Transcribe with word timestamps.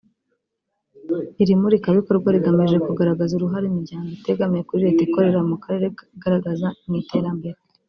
Iri 1.41 1.53
murikabikorwa 1.61 2.27
rigamije 2.35 2.77
kugaragaza 2.87 3.31
uruhare 3.35 3.65
imiryango 3.67 4.09
itegamiye 4.17 4.63
kuri 4.67 4.81
Leta 4.85 5.01
ikorera 5.07 5.39
mu 5.49 5.55
karere 5.63 5.85
igaragaza 6.17 6.67
mu 6.87 6.93
iterambere 7.03 7.57